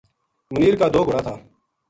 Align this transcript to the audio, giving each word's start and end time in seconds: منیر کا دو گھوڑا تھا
منیر 0.51 0.73
کا 0.79 0.87
دو 0.93 0.99
گھوڑا 1.07 1.21
تھا 1.25 1.35